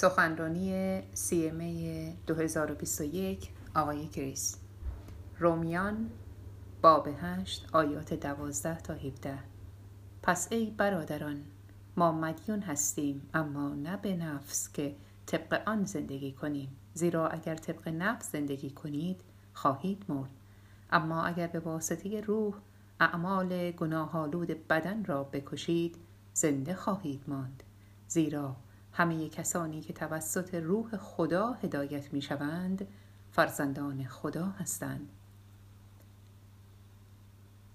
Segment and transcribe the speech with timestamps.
[0.00, 4.56] سخنرانی سیمه 2021 آقای کریس.
[5.38, 6.10] رومیان
[6.82, 9.38] باب هشت آیات دوازده تا 17
[10.22, 11.44] پس ای برادران
[11.96, 16.76] ما مدیون هستیم اما نه به نفس که طبق آن زندگی کنیم.
[16.94, 19.20] زیرا اگر طبق نفس زندگی کنید
[19.52, 20.30] خواهید مرد.
[20.90, 22.54] اما اگر به واسطه روح
[23.00, 25.96] اعمال گناهالود بدن را بکشید
[26.34, 27.62] زنده خواهید ماند.
[28.08, 28.56] زیرا
[28.98, 32.88] همه کسانی که توسط روح خدا هدایت می شوند
[33.30, 35.08] فرزندان خدا هستند.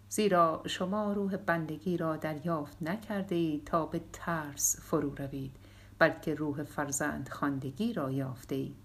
[0.09, 5.55] زیرا شما روح بندگی را دریافت نکرده اید تا به ترس فرو روید
[5.99, 8.75] بلکه روح فرزند خواندگی را یافته اید.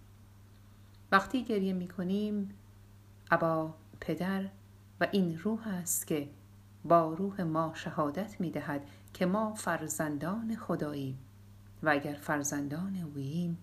[1.12, 2.54] وقتی گریه می کنیم
[3.30, 4.48] ابا پدر
[5.00, 6.28] و این روح است که
[6.84, 11.18] با روح ما شهادت می دهد که ما فرزندان خداییم.
[11.82, 13.58] و اگر فرزندان اوییم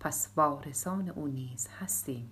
[0.00, 2.30] پس وارثان او نیز هستیم.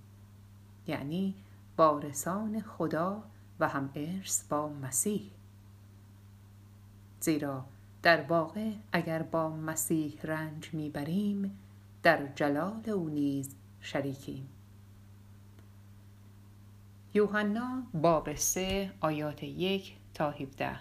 [0.87, 1.35] یعنی
[1.79, 3.23] وارثان خدا
[3.61, 5.31] و هم ارث با مسیح.
[7.21, 7.65] زیرا
[8.03, 11.59] در واقع اگر با مسیح رنج می‌بریم
[12.03, 14.49] در جلال او نیز شریکیم.
[17.15, 20.81] یوحنا باب سه آیات یک تا 17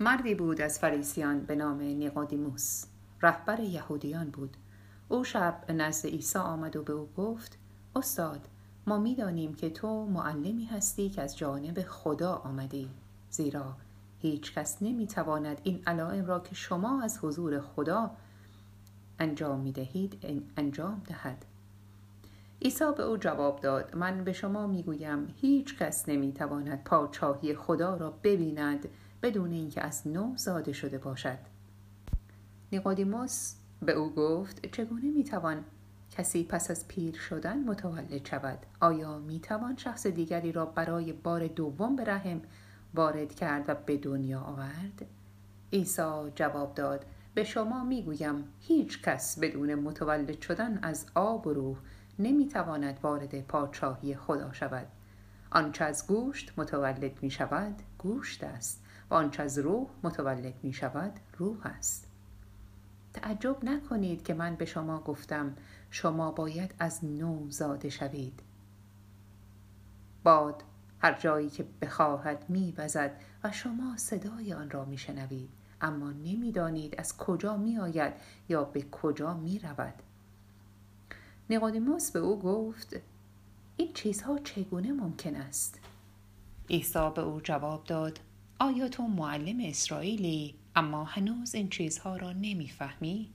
[0.00, 2.84] مردی بود از فریسیان به نام نیقودیموس.
[3.22, 4.56] رهبر یهودیان بود.
[5.08, 7.58] او شب نزد عیسی آمد و به او گفت
[7.96, 8.48] استاد
[8.86, 12.90] ما می‌دانیم که تو معلمی هستی که از جانب خدا آمدی.
[13.30, 13.76] زیرا
[14.18, 18.10] هیچ کس نمی‌تواند این علائم را که شما از حضور خدا
[19.18, 21.44] انجام می دهید انجام دهد.
[22.62, 28.10] عیسی به او جواب داد من به شما می‌گویم هیچ کس نمی‌تواند پاچاهی خدا را
[28.22, 28.88] ببیند
[29.22, 31.38] بدون اینکه از نو زاده شده باشد.
[32.72, 35.64] نیقودیموس به او گفت چگونه می‌توان
[36.10, 41.96] کسی پس از پیر شدن متولد شود؟ آیا می‌توان شخص دیگری را برای بار دوم
[41.96, 42.40] به رحم
[42.94, 45.06] وارد کرد و به دنیا آورد؟
[45.72, 47.04] عیسی جواب داد
[47.34, 51.76] به شما می‌گویم هیچ کس بدون متولد شدن از آب و روح
[52.18, 54.86] نمی‌تواند وارد پادشاهی خدا شود.
[55.50, 58.85] آنچه از گوشت متولد می شود گوشت است.
[59.10, 62.06] و آنچه از روح متولد می شود روح است.
[63.14, 65.56] تعجب نکنید که من به شما گفتم
[65.90, 68.40] شما باید از نو زاده شوید.
[70.24, 70.62] باد
[71.00, 75.50] هر جایی که بخواهد میوزد و شما صدای آن را میشنوید
[75.80, 78.12] اما نمی‌دانید از کجا میآید
[78.48, 79.94] یا به کجا می‌رود
[81.50, 82.96] نیقودیموس به او گفت
[83.76, 85.80] این چیزها چگونه ممکن است؟
[86.70, 88.18] عیسی به او جواب داد
[88.58, 93.30] آیا تو معلم اسرائیلی؟ اما هنوز این چیزها را نمی‌فهمی؟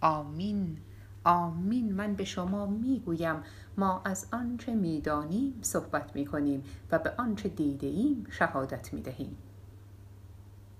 [0.00, 0.78] آمین
[1.24, 1.92] آمین.
[1.92, 3.42] من به شما می‌گویم
[3.78, 9.36] ما از آنچه می‌دانیم صحبت می‌کنیم و به آنچه دیده ایم شهادت می‌دهیم.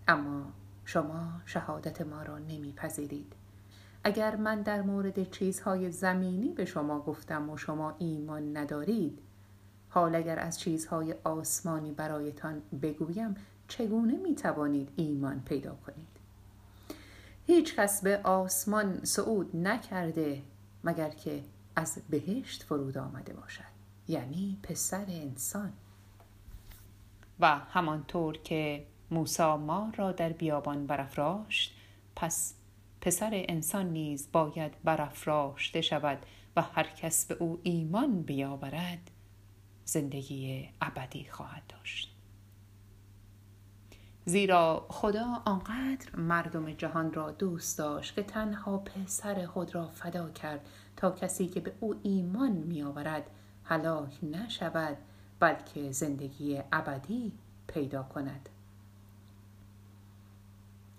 [0.09, 0.53] اما
[0.85, 3.33] شما شهادت ما را نمیپذیرید.
[4.05, 9.19] اگر من در مورد چیزهای زمینی به شما گفتم و شما ایمان ندارید
[9.95, 13.35] حال اگر از چیزهای آسمانی برایتان بگویم
[13.69, 16.09] چگونه می توانید ایمان پیدا کنید؟
[17.47, 20.43] هیچ کس به آسمان صعود نکرده
[20.85, 21.43] مگر که
[21.77, 23.75] از بهشت فرود آمده باشد
[24.09, 25.73] یعنی پسر انسان.
[27.41, 31.75] و همانطور که موسی ما را در بیابان برافراشت
[32.17, 32.55] پس
[33.01, 36.19] پسر انسان نیز باید برافراشته شود
[36.57, 39.11] و هر کس به او ایمان بیاورد.
[39.85, 42.15] زندگی ابدی خواهد داشت.
[44.27, 50.61] زیرا خدا آنقدر مردم جهان را دوست داشت که تنها پسر خود را فدا کرد
[50.97, 53.31] تا کسی که به او ایمان می آورد
[53.65, 54.97] هلاک نشود
[55.41, 57.33] بلکه زندگی ابدی
[57.67, 58.49] پیدا کند.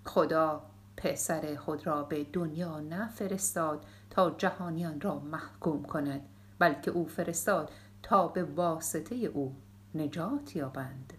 [0.05, 0.61] خدا
[0.97, 6.21] پسر خود را به دنیا نفرستاد تا جهانیان را محکوم کند
[6.59, 7.71] بلکه او فرستاد
[8.05, 9.55] تا به واسطه او
[9.95, 11.13] نجات یابند.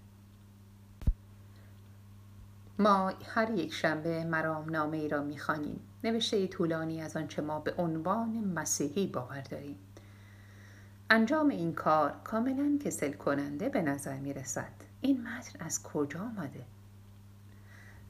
[2.79, 5.81] ما هر یک شنبه مرام نامه ای را می‌خوانیم.
[6.05, 9.79] نوشته طولانی از آنچه ما به عنوان مسیحی باور داریم.
[11.11, 16.65] انجام این کار کاملا کسل کننده به نظر می رسد این متن از کجا آمده؟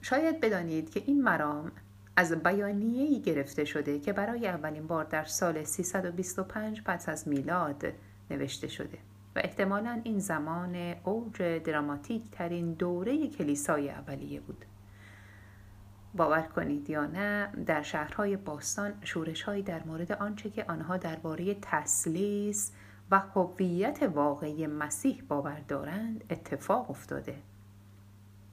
[0.02, 1.72] شاید بدانید که این مرام
[2.16, 7.84] از بیانیه‌ای گرفته شده که برای اولین بار در سال 325 پس از میلاد
[8.30, 8.98] نوشته شده
[9.36, 14.64] و احتمالا این زمان اوج دراماتیک ترین دوره کلیسای اولیه بود.
[16.14, 22.72] باور کنید یا نه در شهرهای باستان شورشهایی در مورد آنچه که آنها درباره تسلیس
[23.10, 27.34] و هویت واقعی مسیح باور دارند اتفاق افتاده.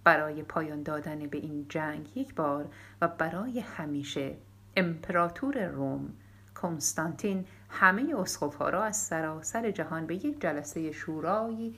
[0.04, 2.70] برای پایان دادن به این جنگ یک بار
[3.02, 4.36] و برای همیشه
[4.78, 6.14] امپراتور روم
[6.56, 11.76] کنستانتین همه اسقفها را از سراسر جهان به یک جلسه شورایی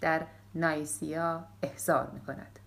[0.00, 2.58] در نایسیا احضار می کند.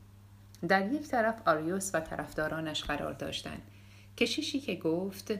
[0.68, 3.62] در یک طرف آریوس و طرفدارانش قرار داشتند
[4.18, 5.33] کشیشی که گفت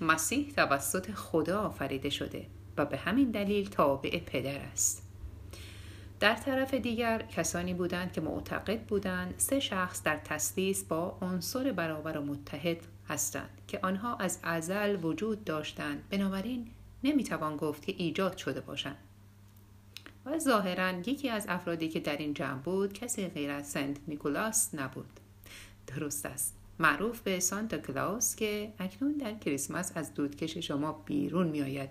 [0.00, 2.46] مسیح توسط خدا آفریده شده
[2.76, 5.02] و به همین دلیل تابع پدر است
[6.20, 12.18] در طرف دیگر کسانی بودند که معتقد بودند سه شخص در تسلیس با عنصر برابر
[12.18, 12.76] و متحد
[13.10, 16.02] هستند که آنها از ازل وجود داشتند.
[16.10, 16.70] بنابراین
[17.04, 18.96] نمی‌توان گفت که ایجاد شده باشند.
[20.26, 24.74] و ظاهرا یکی از افرادی که در این جمع بود کسی غیر از سنت نیکولاس
[24.74, 25.20] نبود.
[25.86, 26.56] درست است.
[26.78, 31.90] معروف به سانتا کلاوس که اکنون در کریسمس از دودکش شما بیرون میآید.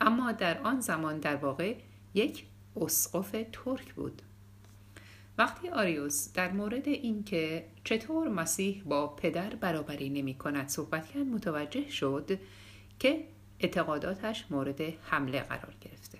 [0.00, 1.76] اما در آن زمان در واقع
[2.14, 2.44] یک
[2.76, 4.22] اسقف ترک بود.
[5.38, 11.90] وقتی آریوس در مورد اینکه چطور مسیح با پدر برابری نمی کند صحبت کرد متوجه
[11.90, 12.38] شد
[12.98, 13.24] که
[13.60, 16.18] اعتقاداتش مورد حمله قرار گرفته.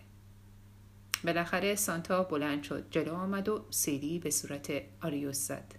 [1.25, 4.73] بالاخره سانتا بلند شد جلو آمد و سیلی به صورت
[5.03, 5.75] آریوس زد.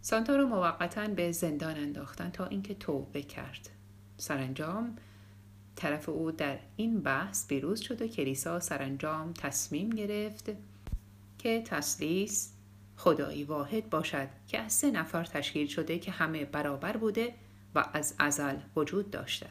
[0.00, 3.68] سانتا رو موقتا به زندان انداختن تا اینکه توبه کرد.
[4.16, 4.96] سرانجام
[5.76, 10.50] طرف او در این بحث پیروز شد و کلیسا سرانجام تصمیم گرفت
[11.42, 12.52] که تسلیس
[12.96, 17.34] خدایی واحد باشد که از سه نفر تشکیل شده که همه برابر بوده
[17.74, 19.46] و از ازل وجود داشته.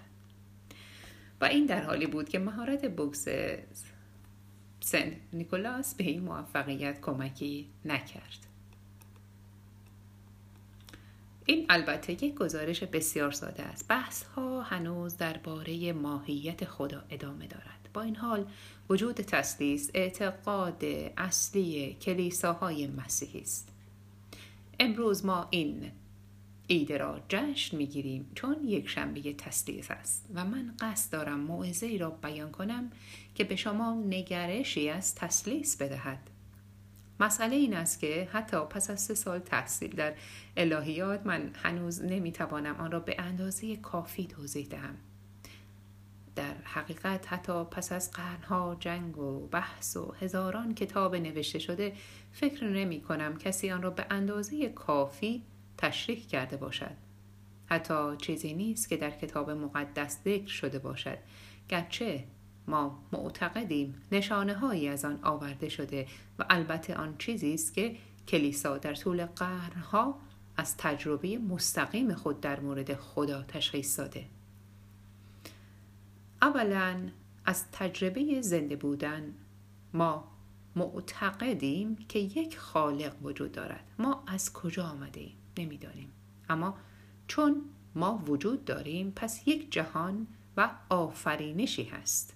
[1.42, 3.26] و این در حالی بود که مهارت بوکس
[4.80, 8.48] سن نیکولاس به این موفقیت کمکی نکرد.
[11.46, 13.88] این البته یک گزارش بسیار ساده است.
[13.88, 17.81] بحث ها هنوز درباره ماهیت خدا ادامه دارد.
[17.94, 18.46] با این حال
[18.90, 20.84] وجود تسلیس اعتقاد
[21.18, 23.70] اصلی کلیساهای مسیحی است.
[24.80, 25.92] امروز ما این
[26.68, 31.98] ایده را جشن می‌گیریم چون یک شنبه تسلیس است و من قصد دارم موعظه ای
[31.98, 32.92] را بیان کنم
[33.36, 36.30] که به شما نگرشی از تسلیس بدهد.
[37.20, 40.14] مسئله این است که حتی پس از سه سال تحصیل در
[40.58, 44.98] الهیات من هنوز نمی‌توانم آن را به اندازه کافی توضیح دهم.
[46.36, 51.94] در حقیقت حتی پس از قرنها جنگ و بحث و هزاران کتاب نوشته شده
[52.31, 55.44] فکر نمی کنم کسی آن را به اندازه کافی
[55.78, 56.95] تشریح کرده باشد.
[57.66, 61.18] حتی چیزی نیست که در کتاب مقدس ذکر شده باشد.
[61.69, 62.24] گرچه
[62.68, 66.07] ما معتقدیم نشانه هایی از آن آورده شده
[66.39, 67.95] و البته آن چیزی است که
[68.28, 70.19] کلیسا در طول قرنها
[70.57, 74.25] از تجربه مستقیم خود در مورد خدا تشخیص داده.
[76.42, 77.10] اولا
[77.46, 79.34] از تجربه زنده بودن.
[79.94, 80.32] ما
[80.76, 83.84] معتقدیم که یک خالق وجود دارد.
[84.00, 86.12] ما از کجا آمده ایم نمی‌دانیم.
[86.50, 86.78] اما
[87.28, 87.62] چون
[87.96, 90.28] ما وجود داریم پس یک جهان
[90.58, 92.36] و آفرینشی هست.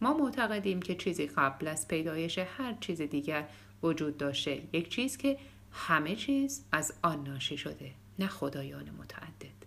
[0.00, 3.48] ما معتقدیم که چیزی قبل از پیدایش هر چیز دیگر
[3.82, 5.38] وجود داشته یک چیز که
[5.72, 9.64] همه چیز از آن ناشی شده نه خدایان متعدد.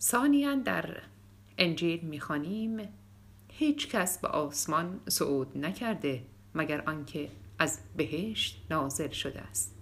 [0.00, 1.02] ثانیا در
[1.58, 2.88] انجیل می‌خوانیم.
[3.52, 6.22] هیچ کس به آسمان صعود نکرده
[6.54, 9.74] مگر آنکه از بهشت نازل شده است.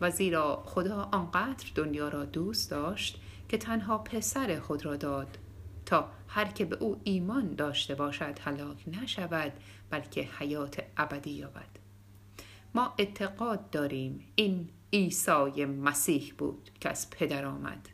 [0.00, 5.38] و زیرا خدا آنقدر دنیا را دوست داشت که تنها پسر خود را داد.
[5.86, 9.52] تا هر که به او ایمان داشته باشد هلاک نشود
[9.90, 11.78] بلکه حیات ابدی یابد.
[12.74, 17.88] ما اعتقاد داریم این عیسی مسیح بود که از پدر آمد.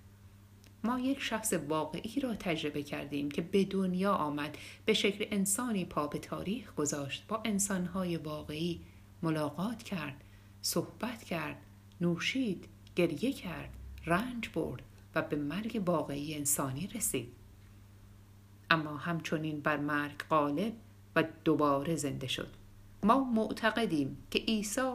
[0.85, 6.07] ما یک شخص واقعی را تجربه کردیم که به دنیا آمد به شکل انسانی پا
[6.07, 8.81] به تاریخ گذاشت با انسانهای واقعی
[9.23, 10.25] ملاقات کرد
[10.63, 11.57] صحبت کرد
[12.01, 13.71] نوشید گریه کرد
[14.07, 14.83] رنج برد
[15.15, 17.33] و به مرگ واقعی انسانی رسید.
[18.71, 20.73] اما همچنین بر مرگ غالب
[21.17, 22.49] و دوباره زنده شد.
[23.03, 24.93] ما معتقدیم که عیسی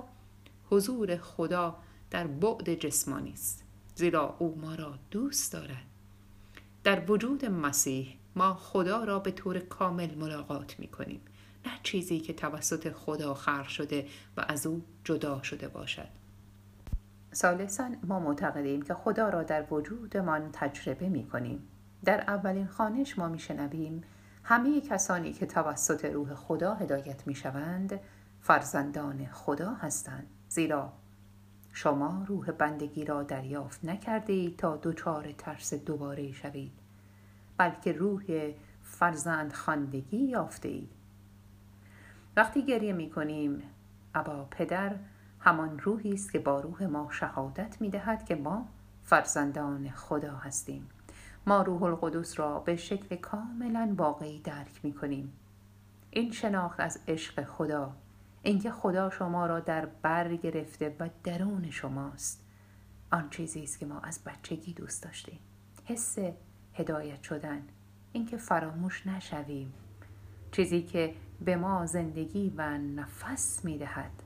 [0.69, 1.79] حضور خدا
[2.09, 3.66] در بعد جسمانی است.
[3.97, 5.83] زیرا او ما را دوست دارد.
[6.83, 11.21] در وجود مسیح ما خدا را به طور کامل ملاقات می کنیم.
[11.65, 16.07] نه چیزی که توسط خدا خلق شده و از او جدا شده باشد.
[17.33, 21.67] ثالثا ما معتقدیم که خدا را در وجودمان تجربه می کنیم.
[22.05, 24.03] در اولین خانش ما میشنویم
[24.43, 27.99] همه کسانی که توسط روح خدا هدایت می‌شوند
[28.41, 30.27] فرزندان خدا هستند.
[30.49, 30.93] زیرا
[31.79, 36.71] شما روح بندگی را دریافت نکرده اید تا دچار ترس دوباره شوید
[37.57, 38.23] بلکه روح
[38.83, 40.89] فرزند خاندگی یافته اید
[42.37, 43.63] وقتی گریه می کنیم
[44.15, 44.95] ابا پدر
[45.39, 48.67] همان روحی است که با روح ما شهادت می دهد که ما
[49.03, 50.89] فرزندان خدا هستیم.
[51.47, 55.33] ما روح القدس را به شکل کاملا واقعی درک می کنیم
[56.11, 57.95] این شناخت از عشق خدا
[58.47, 62.45] اینکه خدا شما را در بر گرفته و درون شماست.
[63.11, 65.39] آن چیزی است که ما از بچگی دوست داشتیم.
[65.85, 66.17] حس
[66.73, 67.61] هدایت شدن
[68.13, 69.73] اینکه فراموش نشویم.
[70.51, 71.13] چیزی که
[71.45, 74.23] به ما زندگی و نفس می دهد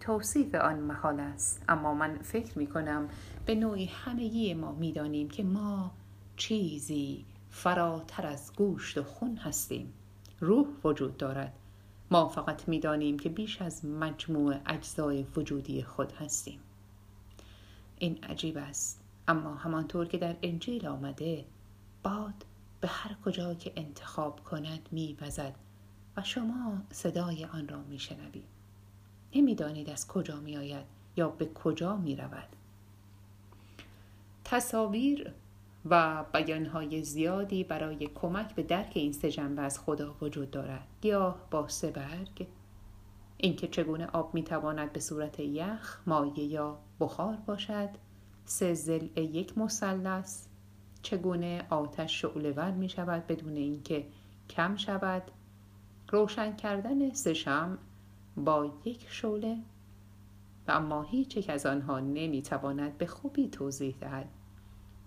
[0.00, 1.62] توصیف آن محال است.
[1.68, 3.08] اما من فکر می کنم
[3.46, 5.90] به نوعی همگی ما می دانیم که ما
[6.36, 9.92] چیزی فراتر از گوشت و خون هستیم.
[10.40, 11.52] روح وجود دارد.
[12.10, 16.60] ما فقط می دانیم که بیش از مجموع اجزای وجودی خود هستیم
[17.98, 21.44] این عجیب است اما همانطور که در انجیل آمده
[22.02, 22.44] باد
[22.80, 25.54] به هر کجا که انتخاب کند میوزد
[26.16, 28.44] و شما صدای آن را میشنوید
[29.34, 30.86] نمی‌دانید از کجا می آید
[31.16, 32.48] یا به کجا می رود.
[34.44, 35.32] تصاویر
[35.84, 40.86] و بیانهای زیادی برای کمک به درک این سه جنبه از خدا وجود دارد.
[41.00, 42.46] گیاه با سه برگ.
[43.36, 47.88] اینکه چگونه آب می‌تواند به صورت یخ مایع یا بخار باشد.
[48.44, 50.46] سه زل یک مثلث.
[51.02, 54.06] چگونه آتش شعلهور می شود بدون اینکه
[54.50, 55.22] کم شود.
[56.08, 57.76] روشن کردن سه شمع
[58.36, 59.56] با یک شعله.
[60.68, 64.28] و اما هیچ یک از آنها نمی‌تواند به خوبی توضیح دهد.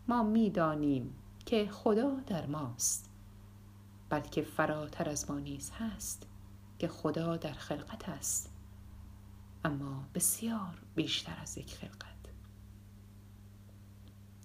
[0.07, 3.09] ما می‌دانیم که خدا در ماست
[4.09, 6.27] بلکه فراتر از ما نیز هست
[6.79, 8.53] که خدا در خلقت است.
[9.65, 12.13] اما بسیار بیشتر از یک خلقت.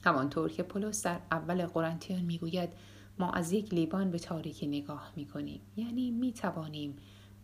[0.05, 2.71] همانطور که پولس در اول قرنتیان می‌گوید
[3.19, 5.61] ما از یک لیبان به تاریکی نگاه می‌کنیم.
[5.77, 6.97] یعنی می‌توانیم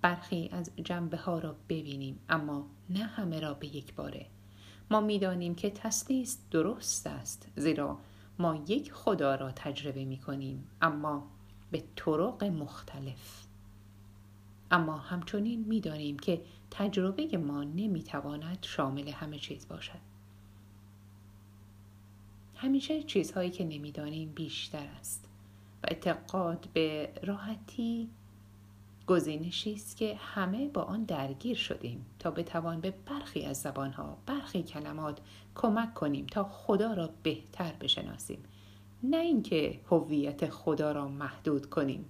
[0.02, 4.26] برخی از جنبه ها را ببینیم اما نه همه را به یک باره.
[4.91, 7.99] ما می‌دانیم که تسلیس درست است زیرا
[8.38, 11.26] ما یک خدا را تجربه می کنیم اما
[11.71, 13.47] به طرق مختلف.
[14.71, 20.14] اما همچنین می‌دانیم که تجربه ما نمی‌تواند شامل همه چیز باشد.
[22.57, 25.29] همیشه چیزهایی که نمی‌دانیم بیشتر است
[25.83, 28.09] و اعتقاد به راحتی
[29.07, 34.63] گزینشی است که همه با آن درگیر شدیم تا بتوان به برخی از زبانها برخی
[34.63, 35.19] کلمات
[35.55, 38.45] کمک کنیم تا خدا را بهتر بشناسیم.
[39.03, 42.05] نه اینکه هویت خدا را محدود کنیم.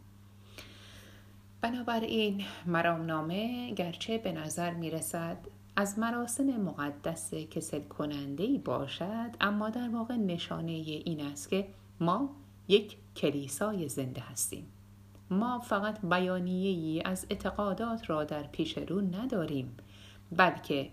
[1.60, 5.38] بنابراین مرامنامه گرچه به نظر می رسد
[5.76, 11.68] از مراسم مقدس کسل کننده باشد اما در واقع نشانه این است که
[12.00, 12.30] ما
[12.68, 14.66] یک کلیسای زنده هستیم.
[15.30, 19.76] ما فقط بیانیه ای از اعتقادات را در پیش رو نداریم
[20.32, 20.90] بلکه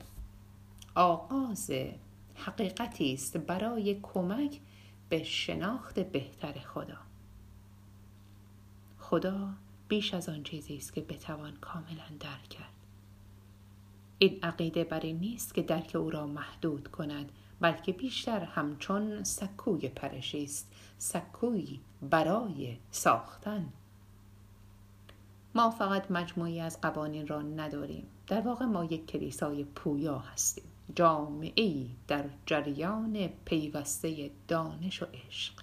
[0.95, 1.71] آغاز
[2.35, 4.59] حقیقتی است برای کمک
[5.09, 6.97] به شناخت بهتر خدا.
[8.99, 9.49] خدا
[9.87, 12.73] بیش از آن چیزی است که بتوان کاملا درک کرد.
[14.17, 19.87] این عقیده بر این نیست که درک او را محدود کند بلکه بیشتر همچون سکوی
[19.87, 23.73] پرشی است سکوی برای ساختن.
[25.61, 28.07] ما فقط مجموعی از قوانین را نداریم.
[28.27, 30.63] در واقع ما یک کلیسای پویا هستیم.
[30.95, 35.53] جامعه ای در جریان پیوسته دانش و عشق.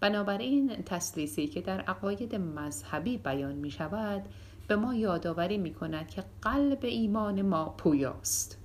[0.00, 4.22] بنابراین تسلیسی که در عقاید مذهبی بیان می شود
[4.68, 8.58] به ما یادآوری می کند که قلب ایمان ما پویاست.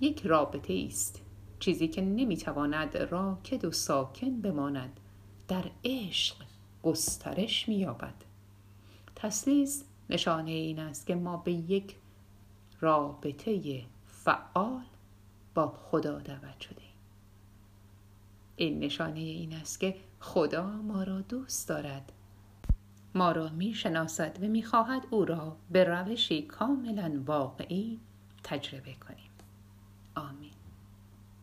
[0.00, 1.22] یک رابطه است.
[1.58, 5.00] چیزی که نمی تواند راکد و ساکن بماند.
[5.48, 6.36] در عشق
[6.82, 8.25] گسترش می یابد.
[9.26, 11.96] تسلیس نشانه این است که ما به یک
[12.80, 14.84] رابطه فعال
[15.54, 16.82] با خدا دعوت شده
[18.56, 22.12] این نشانه این است که خدا ما را دوست دارد.
[23.14, 28.00] ما را می شناسد و می خواهد او را به روشی کاملا واقعی
[28.44, 29.30] تجربه کنیم.
[30.16, 30.55] آمین.